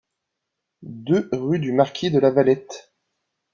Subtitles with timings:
[0.81, 2.91] deux rue du Marquis de la Valette